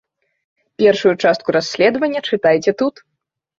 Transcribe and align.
Першую 0.83 1.13
частку 1.27 1.55
расследавання 1.57 2.19
чытайце 2.29 2.77
тут. 2.83 2.95